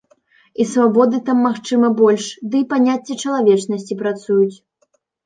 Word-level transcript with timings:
І 0.61 0.65
свабоды 0.69 1.19
там, 1.27 1.43
магчыма, 1.47 1.91
больш, 1.99 2.25
ды 2.53 2.63
і 2.65 2.67
паняцці 2.71 3.19
чалавечнасці 3.27 3.99
працуюць! 4.01 4.57